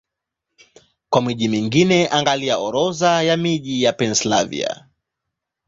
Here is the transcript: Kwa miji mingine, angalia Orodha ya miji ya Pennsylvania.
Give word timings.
Kwa 1.09 1.21
miji 1.21 1.47
mingine, 1.47 2.07
angalia 2.09 2.57
Orodha 2.57 3.21
ya 3.23 3.37
miji 3.37 3.83
ya 3.83 3.93
Pennsylvania. 3.93 4.87